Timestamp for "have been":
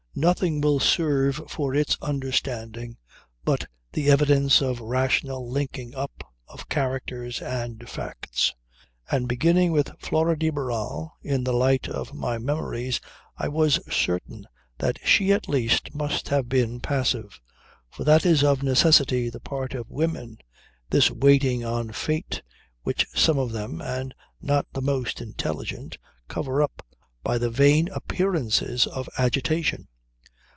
16.27-16.81